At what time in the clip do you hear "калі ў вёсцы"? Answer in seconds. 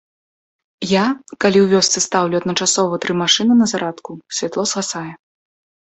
1.45-1.97